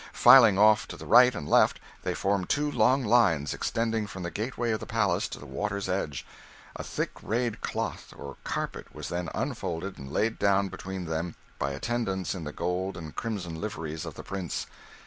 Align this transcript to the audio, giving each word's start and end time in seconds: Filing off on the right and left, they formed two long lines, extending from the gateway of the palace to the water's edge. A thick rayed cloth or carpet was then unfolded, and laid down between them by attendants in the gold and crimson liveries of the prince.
Filing 0.13 0.57
off 0.57 0.87
on 0.91 0.97
the 0.97 1.05
right 1.05 1.35
and 1.35 1.47
left, 1.47 1.79
they 2.01 2.15
formed 2.15 2.49
two 2.49 2.71
long 2.71 3.05
lines, 3.05 3.53
extending 3.53 4.07
from 4.07 4.23
the 4.23 4.31
gateway 4.31 4.71
of 4.71 4.79
the 4.79 4.87
palace 4.87 5.27
to 5.27 5.37
the 5.37 5.45
water's 5.45 5.87
edge. 5.87 6.25
A 6.75 6.83
thick 6.83 7.11
rayed 7.21 7.61
cloth 7.61 8.11
or 8.17 8.37
carpet 8.43 8.95
was 8.95 9.09
then 9.09 9.29
unfolded, 9.35 9.99
and 9.99 10.11
laid 10.11 10.39
down 10.39 10.69
between 10.69 11.05
them 11.05 11.35
by 11.59 11.69
attendants 11.73 12.33
in 12.33 12.45
the 12.45 12.51
gold 12.51 12.97
and 12.97 13.15
crimson 13.15 13.61
liveries 13.61 14.03
of 14.03 14.15
the 14.15 14.23
prince. 14.23 14.65